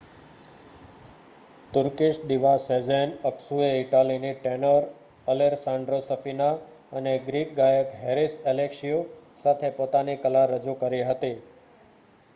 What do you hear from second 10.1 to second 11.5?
કલા રજૂ કરી હતી